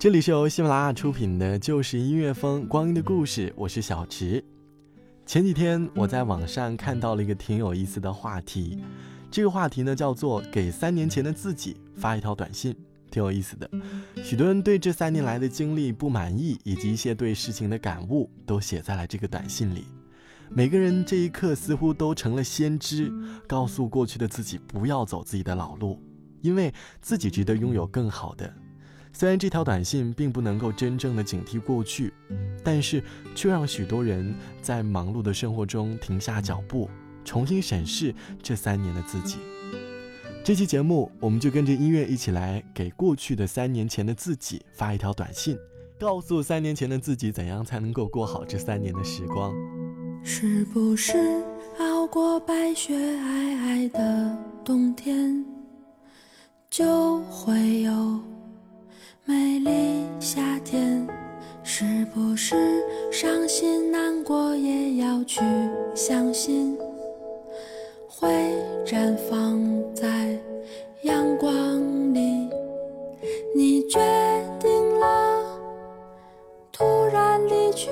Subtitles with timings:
[0.00, 4.42] 这里是由喜马拉雅出品的《就是音乐风光阴的故事》，我是小池。
[5.26, 8.82] 前几天我在网上看到了一个挺有意思的话题，
[9.30, 12.74] 这个话题呢叫做“给三年前的自己发一条短信”，
[13.12, 13.70] 挺有意思的。
[14.24, 19.84] 许多人对这三年来的经历不满意，以及一些对事情的感悟，都写在了这个短信里。
[20.48, 23.12] 每个人这一刻似乎都成了先知，
[23.46, 26.02] 告诉过去的自己不要走自己的老路，
[26.40, 28.50] 因为自己值得拥有更好的。
[29.12, 32.12] 虽然这条短信并不能够真正的警惕过去，
[32.64, 33.02] 但是
[33.34, 36.88] 却让许多人在忙碌的生活中停下脚步，
[37.24, 39.38] 重新审视这三年的自己。
[40.42, 45.58] 这期节目，我们就跟着音乐一起来给过去的三年前的自己发一条短信，
[45.98, 49.52] 告诉三年前的自己怎样才能够过好这三年的时光。
[50.22, 51.12] 是不是
[51.78, 55.44] 熬过白雪皑皑的冬天，
[56.70, 58.29] 就会有？
[59.24, 61.06] 美丽夏天，
[61.62, 62.56] 是不是
[63.12, 65.40] 伤心难过也要去
[65.94, 66.76] 相信，
[68.08, 68.28] 会
[68.84, 69.60] 绽放
[69.94, 70.36] 在
[71.02, 71.80] 阳光
[72.14, 72.48] 里？
[73.54, 74.00] 你决
[74.58, 75.44] 定了
[76.72, 77.90] 突然离去，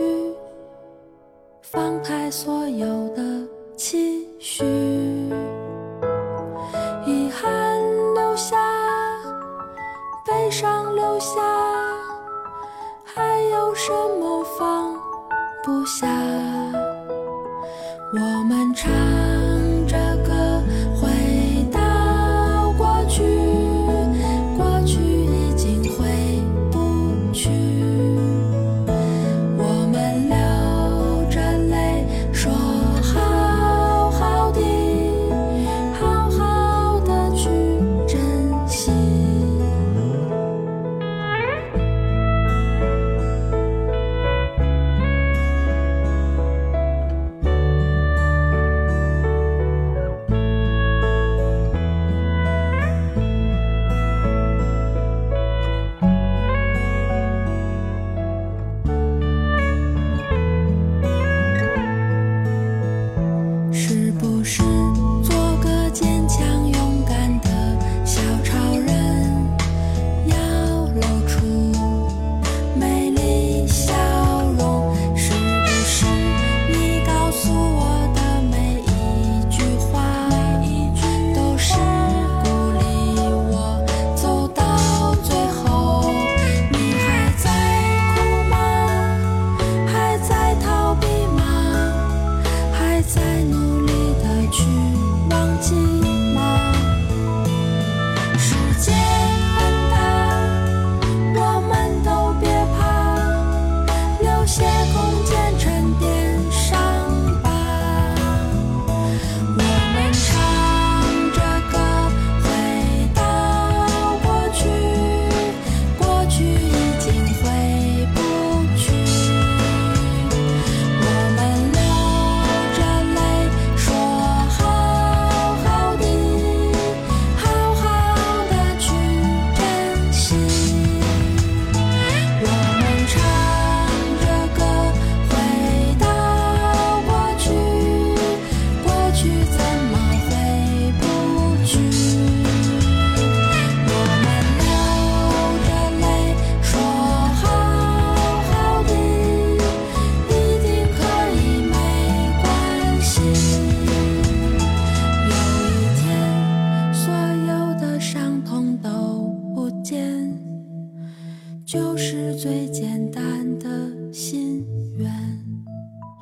[1.62, 3.18] 放开所有的
[15.89, 16.28] 下？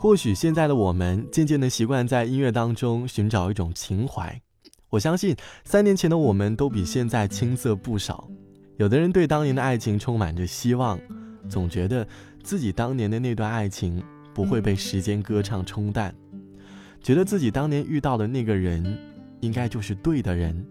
[0.06, 4.40] 或许现在的我们渐渐的习惯在音乐当中寻找一种情怀，
[4.88, 8.30] 我相信三年前的我们都比现在青涩不少。
[8.76, 10.96] 有的人对当年的爱情充满着希望，
[11.48, 12.06] 总觉得
[12.40, 14.00] 自己当年的那段爱情
[14.32, 16.14] 不会被时间歌唱冲淡，
[17.02, 18.96] 觉得自己当年遇到的那个人
[19.40, 20.64] 应该就是对的人，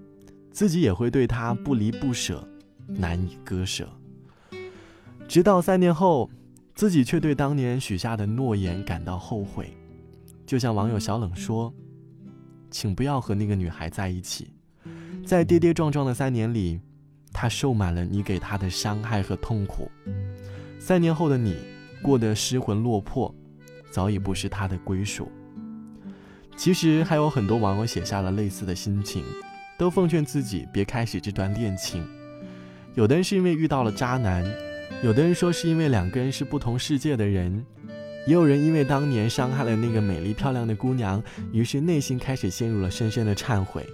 [0.49, 2.47] 自己也会对他不离不舍，
[2.87, 3.85] 难以割舍。
[5.27, 6.29] 直到三年后，
[6.75, 9.75] 自己却对当年许下的诺言感到后悔。
[10.45, 11.73] 就像网友小冷说
[12.69, 14.53] ：“请不要和那个女孩在一起，
[15.25, 16.81] 在跌跌撞撞的三年里，
[17.31, 19.89] 她受满了你给她的伤害和痛苦。
[20.77, 21.55] 三年后的你，
[22.01, 23.33] 过得失魂落魄，
[23.89, 25.31] 早已不是她的归属。”
[26.57, 29.23] 其实还有很多网友写下了类似的心情，
[29.77, 32.05] 都奉劝自己别开始这段恋情。
[32.93, 34.45] 有的人是因为遇到了渣男，
[35.05, 37.63] 有的人说是因为两个人是不同世界的人。
[38.25, 41.21] 也有人因为当年伤害了那个美丽漂亮的姑娘，
[41.51, 43.85] 于是内心开始陷入了深深的忏悔。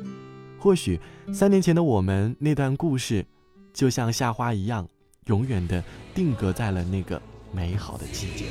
[0.58, 0.98] 或许
[1.34, 3.26] 三年前的我们那段故事，
[3.74, 4.88] 就像夏花一样，
[5.26, 5.84] 永远的
[6.16, 7.22] 定格在了那个
[7.52, 8.46] 美好的季节。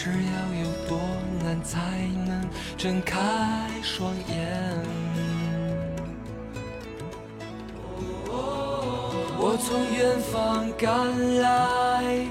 [0.00, 0.32] 也不知要
[0.62, 0.98] 有多
[1.44, 1.78] 难才
[2.26, 2.48] 能
[2.78, 3.18] 睁开
[3.82, 4.32] 双眼。
[9.42, 12.26] 我从远方赶来，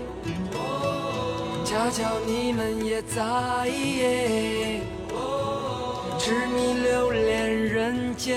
[1.63, 3.69] 恰巧你们也在，
[6.17, 8.35] 痴迷留恋人间。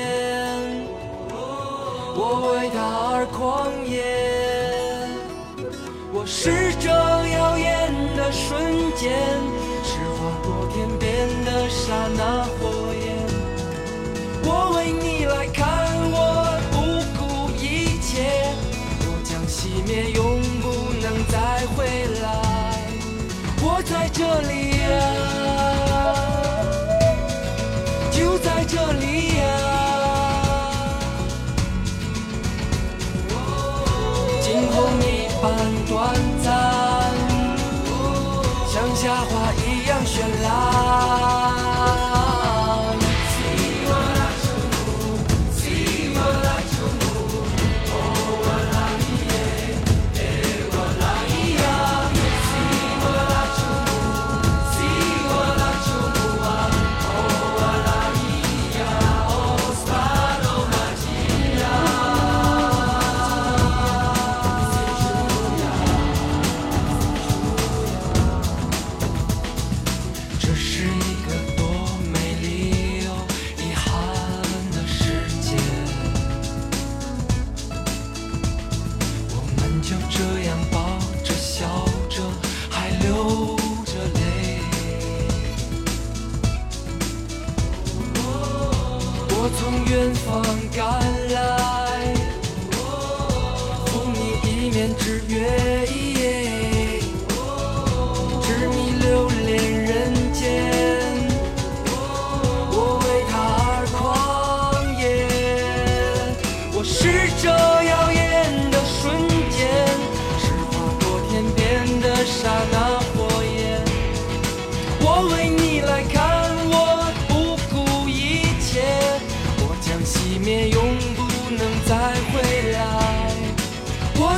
[2.14, 2.82] 我为他
[3.14, 4.31] 而狂野，
[6.24, 8.62] 是这耀眼的瞬
[8.94, 9.12] 间，
[9.84, 13.04] 是划过天边的刹那火焰。
[14.44, 15.64] 我为你来看，
[16.10, 16.16] 我
[16.70, 16.76] 不
[17.18, 18.10] 顾一切，
[19.02, 20.66] 我将熄灭，永不
[21.02, 21.84] 能再回
[22.20, 22.24] 来。
[23.60, 24.52] 我在这里
[24.82, 25.61] 啊，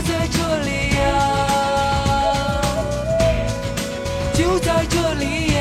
[0.06, 1.02] 在这里呀，
[4.34, 5.60] 就在这里呀。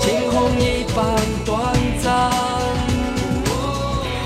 [0.00, 0.62] 惊鸿一
[0.94, 0.96] 般
[1.44, 1.54] 短
[2.02, 2.30] 暂，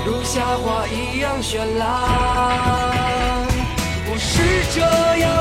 [0.05, 1.87] 如夏花一样绚烂。
[4.11, 4.33] 我是
[4.73, 4.79] 这
[5.17, 5.38] 样。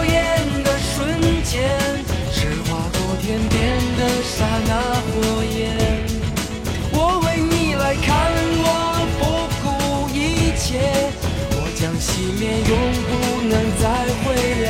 [12.28, 12.76] 一面，永
[13.08, 13.10] 不
[13.48, 13.88] 能再
[14.22, 14.26] 回
[14.60, 14.68] 来。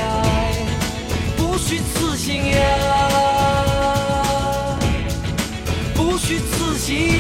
[1.37, 2.57] 不虚此行呀，
[5.93, 7.18] 不虚此行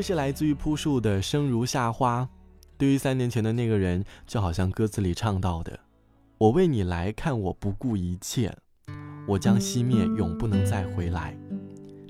[0.00, 2.22] 这是来自于朴树的《生如夏花》。
[2.78, 5.78] 对于三年前的那个人，就好像歌词里唱到的
[6.40, 8.50] ：“我为你来看，我不顾一切，
[9.28, 11.36] 我将熄灭，永不能再回来。”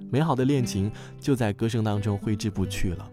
[0.08, 3.10] 美好的恋情就在歌声当中挥之不去了。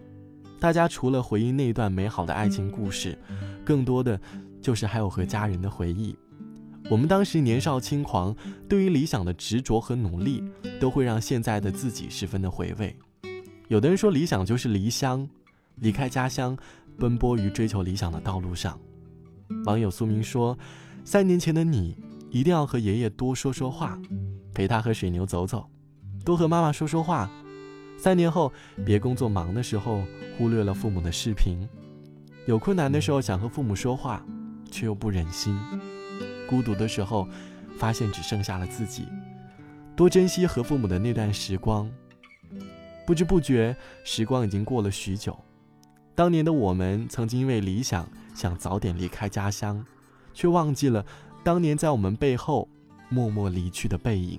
[0.60, 3.18] 大家除了回忆那段美好的爱情故事，
[3.64, 4.20] 更多的
[4.62, 6.16] 就是还有和家人的回忆。
[6.88, 8.32] 我们当时年少轻狂，
[8.68, 10.40] 对于理想的执着和努力，
[10.78, 12.96] 都会让现在的自己十分的回味。
[13.68, 15.28] 有的人说，理想就是离乡，
[15.76, 16.56] 离开家乡，
[16.98, 18.80] 奔波于追求理想的道路上。
[19.66, 20.58] 网友苏明说，
[21.04, 21.94] 三年前的你，
[22.30, 23.98] 一定要和爷爷多说说话，
[24.54, 25.68] 陪他和水牛走走，
[26.24, 27.30] 多和妈妈说说话。
[27.98, 28.50] 三年后，
[28.86, 30.02] 别工作忙的时候
[30.38, 31.68] 忽略了父母的视频，
[32.46, 34.24] 有困难的时候想和父母说话，
[34.70, 35.54] 却又不忍心，
[36.48, 37.28] 孤独的时候，
[37.76, 39.04] 发现只剩下了自己，
[39.94, 41.90] 多珍惜和父母的那段时光。
[43.08, 43.74] 不知不觉，
[44.04, 45.34] 时光已经过了许久，
[46.14, 49.82] 当年的我们曾经因为理想想早点离开家乡，
[50.34, 51.02] 却忘记了
[51.42, 52.68] 当年在我们背后
[53.08, 54.38] 默默离去的背影。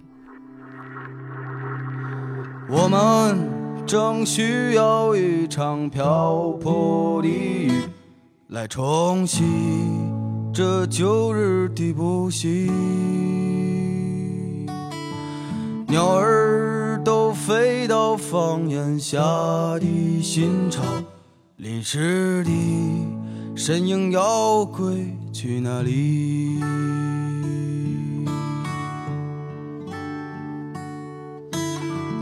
[2.69, 7.71] 我们正需要一场瓢泼的雨，
[8.49, 9.43] 来冲洗
[10.53, 12.67] 这旧日的不幸。
[15.87, 16.68] 鸟儿
[17.45, 19.17] 飞到房檐下
[19.79, 20.83] 的新巢，
[21.55, 22.51] 淋湿的
[23.55, 26.59] 身影要归去哪里？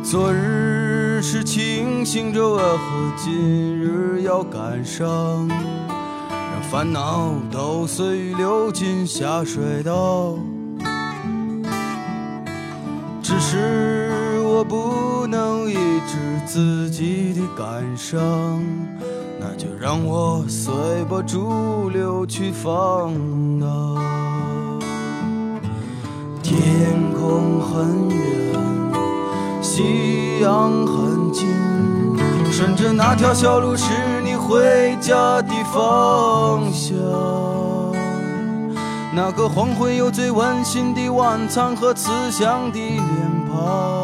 [0.04, 5.48] 昨日是清醒着，为何今日要感伤？
[5.50, 10.38] 让烦恼都随流进下水道。
[13.22, 13.97] 只是
[14.58, 15.76] 我不能抑
[16.08, 18.20] 制自己的感伤，
[19.40, 20.74] 那就让我随
[21.08, 23.14] 波逐流去放
[23.60, 23.96] 荡。
[26.42, 26.58] 天
[27.14, 28.60] 空很远。
[29.62, 31.48] 夕阳很近，
[32.52, 33.94] 顺着那条小路是
[34.26, 36.98] 你回家的方向。
[39.14, 43.04] 那个黄昏有最温馨的晚餐和慈祥的脸
[43.52, 43.97] 庞。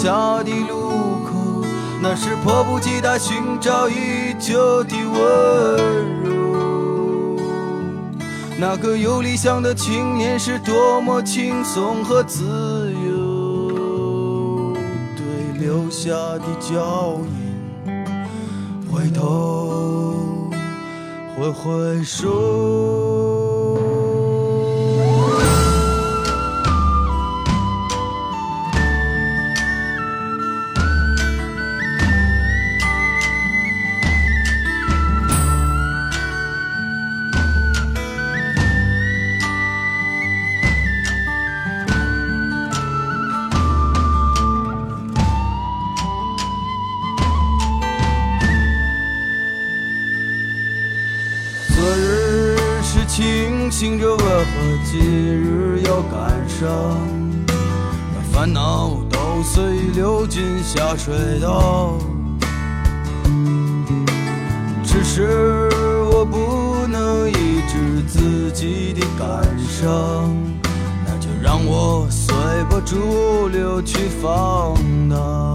[0.00, 1.64] 下的路口，
[2.00, 7.36] 那是迫不及待寻找已久的温柔。
[8.60, 12.44] 那个有理想的青年是多么轻松和自
[13.08, 14.72] 由，
[15.16, 17.18] 对留下的脚
[17.84, 17.92] 印，
[18.88, 20.14] 回头
[21.34, 23.17] 挥挥手。
[53.78, 54.44] 醒着，为何
[54.84, 56.68] 今日要感伤？
[57.46, 59.62] 把烦恼都随
[59.94, 61.96] 流进下水道。
[64.82, 65.68] 只是
[66.10, 70.36] 我不能抑制自己的感伤，
[71.06, 72.34] 那就让我随
[72.68, 74.74] 波逐流去放
[75.08, 75.54] 荡。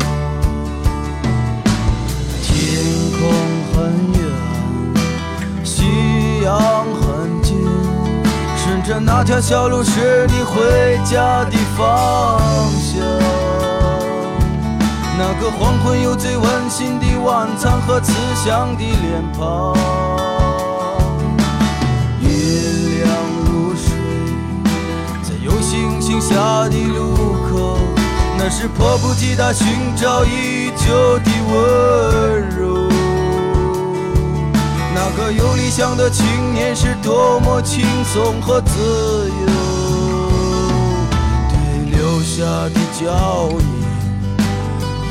[2.41, 2.81] 天
[3.19, 3.29] 空
[3.73, 6.82] 很远，夕阳。
[8.83, 12.37] 着那条小路是你回家的方
[12.77, 12.99] 向，
[15.17, 19.73] 那个黄昏有最温馨的晚餐和慈祥的脸庞。
[22.19, 22.27] 月
[23.05, 23.09] 亮
[23.45, 23.95] 如水，
[25.23, 26.35] 在有星星下
[26.67, 27.77] 的路口，
[28.37, 32.52] 那是迫不及待寻找已久的温柔。
[35.05, 39.45] 那个有理想的青年是多么轻松和自由，
[41.49, 41.57] 对
[41.91, 43.65] 留下的脚印，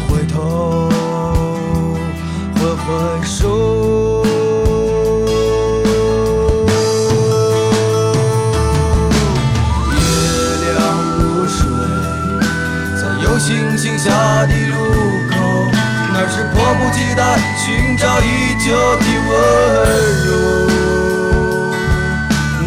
[0.09, 0.89] 回头
[2.55, 4.25] 挥挥手。
[9.93, 9.95] 月
[10.65, 10.73] 亮
[11.19, 11.61] 如水，
[12.97, 14.11] 在有星星下
[14.47, 14.62] 的。
[16.35, 19.31] 是迫不及待寻找已久的温
[20.25, 20.29] 柔，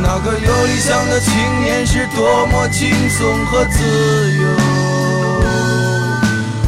[0.03, 3.81] 那个有理想的青年是多么轻松和自
[4.37, 4.43] 由，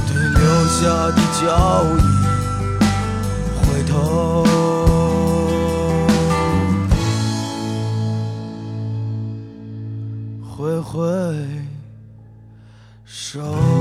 [0.07, 1.45] 对留下的脚
[1.85, 1.99] 印
[3.61, 3.93] 回头，
[10.49, 10.97] 挥挥
[13.05, 13.76] 手。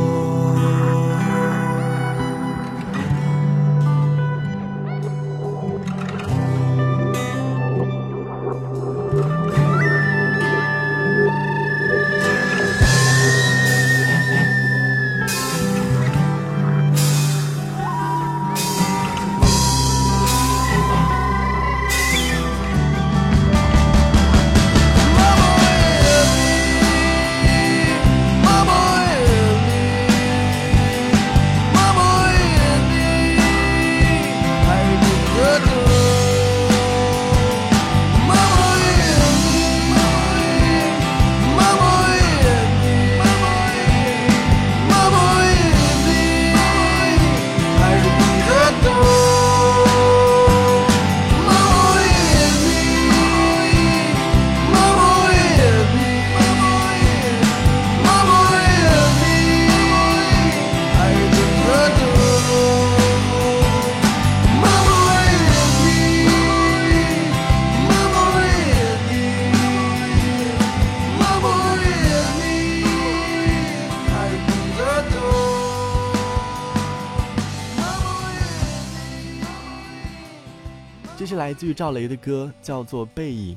[81.46, 83.54] 来自于赵雷的歌，叫做《背影》。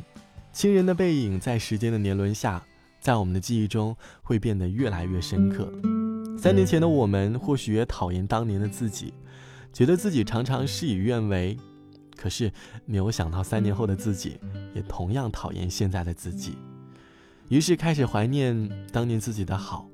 [0.53, 2.63] 亲人的背影在时间的年轮下，
[3.00, 5.68] 在我们的记忆中会变得越来越深刻。
[6.37, 9.11] 三年前的我们，或许也讨厌当年的自己，
[9.74, 11.57] 觉得自己常常事与愿违。
[12.16, 12.53] 可是
[12.85, 14.37] 没有想到，三年后的自己
[14.75, 16.59] 也同样讨厌现在的自己，
[17.50, 19.90] 于是开始怀念当年自己的好。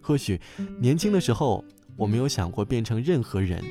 [0.00, 0.40] 或许
[0.80, 3.62] 年轻的时候，我没有想过变成任何人，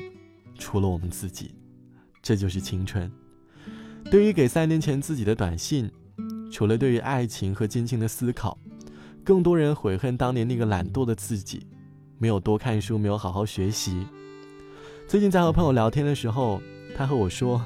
[0.58, 1.54] 除了我们自己。
[2.22, 3.12] 这就是青春。
[4.10, 5.90] 对于给三年前自己的短信，
[6.52, 8.56] 除了对于爱情和亲情的思考，
[9.24, 11.66] 更多人悔恨当年那个懒惰的自己，
[12.18, 14.06] 没有多看书，没有好好学习。
[15.08, 16.60] 最近在和朋友聊天的时候，
[16.96, 17.60] 他和我说，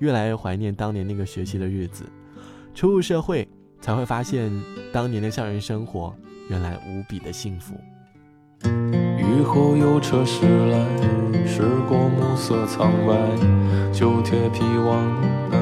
[0.00, 2.04] 越来越怀念当年那个学习的日子。
[2.74, 3.46] 初入社会，
[3.80, 4.50] 才会发现
[4.92, 6.14] 当年的校园生活
[6.48, 7.74] 原来无比的幸福。
[8.64, 15.61] 雨后有车驶来，驶过暮色苍白，旧铁皮往南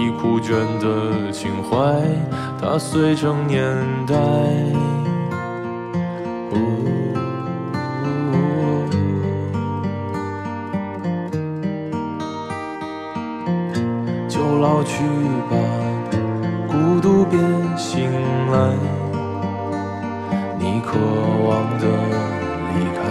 [0.21, 1.77] 枯卷的情怀，
[2.61, 4.13] 它碎成年代。
[14.29, 15.03] 就老去
[15.49, 15.57] 吧，
[16.67, 17.39] 孤独别
[17.75, 18.11] 醒
[18.51, 18.75] 来，
[20.59, 20.99] 你渴
[21.47, 21.87] 望的。
[22.73, 23.01] 离开，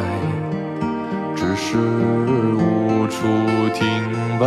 [1.35, 3.27] 只是无处
[3.75, 3.85] 停
[4.39, 4.47] 摆，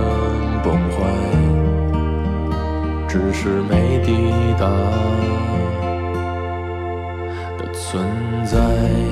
[0.63, 0.99] 崩坏，
[3.07, 4.13] 只是没抵
[4.59, 4.67] 达
[7.57, 8.05] 的存
[8.45, 9.10] 在。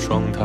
[0.00, 0.42] 窗台，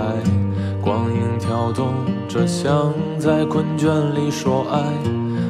[0.82, 1.94] 光影跳动
[2.28, 4.84] 着，像在困倦里说爱，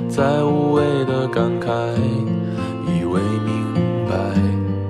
[0.07, 1.67] 在无谓的感慨，
[2.85, 3.73] 以为明
[4.07, 4.15] 白，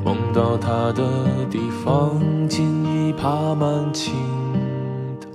[0.04, 4.14] 梦到他的地方，尽已爬满青
[5.22, 5.28] 苔。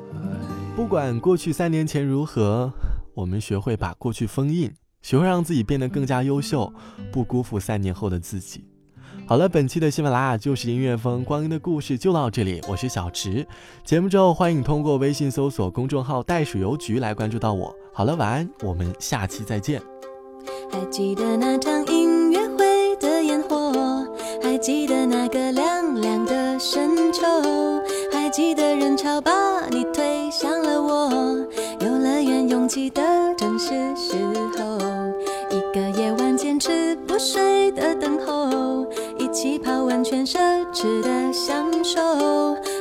[0.77, 2.71] 不管过去三年前如何，
[3.15, 6.73] 我们学会把过去封印，学会让自己变得更加优秀，
[7.11, 8.67] 不辜负三年后的自己。
[9.31, 13.47] 好了，本期的喜马拉雅就是音乐风光阴的故事就到这里，我是小池。
[13.85, 17.73] 节目之后，欢迎通过微信搜索公众号“袋鼠邮局”来关注到我。
[17.93, 19.81] 好了，晚安，我们下期再见。
[20.73, 24.05] 还记得那场音乐会的烟火，
[24.43, 27.23] 还记得那个凉凉的深秋，
[28.11, 29.33] 还记得人潮把
[29.69, 31.09] 你推向了我，
[31.79, 33.01] 游乐园拥挤的
[33.39, 34.17] 正是时
[34.59, 34.77] 候，
[35.57, 38.90] 一个夜晚坚持不睡的等候，
[39.33, 40.39] 起泡温泉奢
[40.73, 42.01] 侈的享受，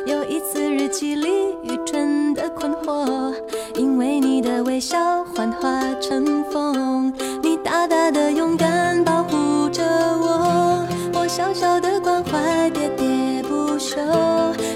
[0.08, 1.30] 有一次日记里
[1.62, 3.34] 愚蠢的困惑，
[3.76, 13.98] 因为你的微笑幻化成风，你大大的勇敢保护着我，我小小的关怀喋喋不休，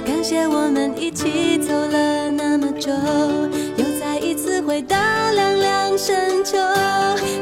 [0.06, 2.92] 感谢我们一起走了那么久，
[3.78, 4.96] 又再一次回到
[5.34, 6.58] 凉凉深秋，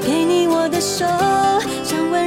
[0.01, 1.05] 给你我的手，
[1.83, 2.20] 像温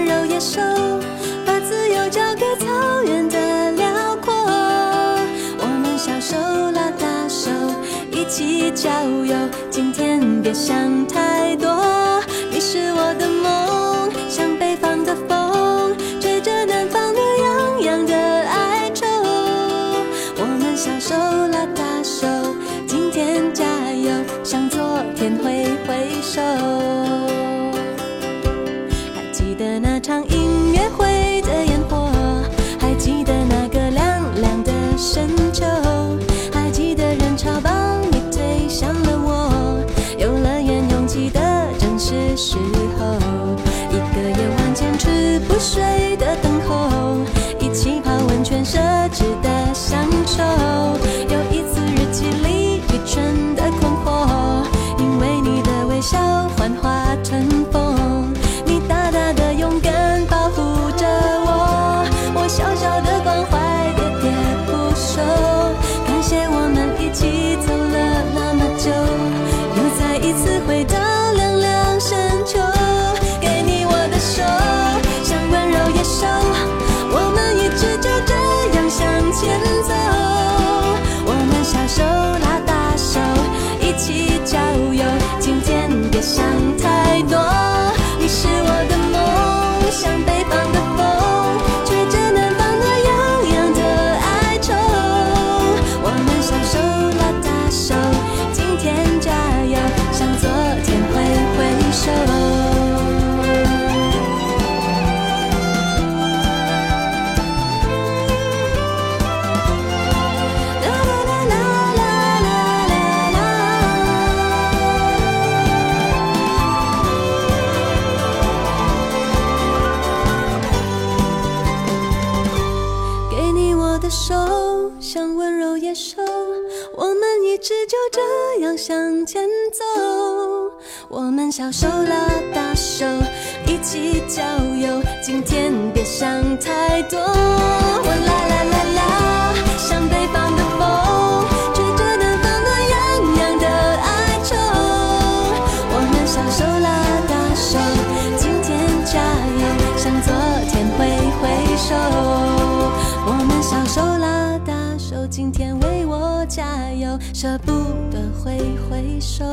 [157.45, 157.73] 舍不
[158.11, 159.45] 得挥挥手。